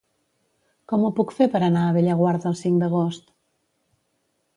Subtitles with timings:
[0.91, 3.29] Com ho puc fer per anar a Bellaguarda el cinc d'agost?